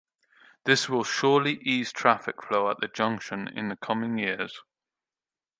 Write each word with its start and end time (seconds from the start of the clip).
This 0.63 0.89
will 0.89 1.03
surely 1.03 1.59
ease 1.61 1.91
traffic 1.91 2.41
flow 2.41 2.71
at 2.71 2.79
the 2.79 2.87
junction 2.87 3.47
in 3.47 3.69
the 3.69 3.75
coming 3.75 4.17
years. 4.17 4.59